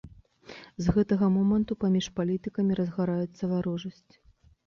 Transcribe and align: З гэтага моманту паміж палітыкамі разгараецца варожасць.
З 0.83 0.93
гэтага 0.95 1.27
моманту 1.35 1.75
паміж 1.83 2.05
палітыкамі 2.19 2.77
разгараецца 2.81 3.43
варожасць. 3.55 4.13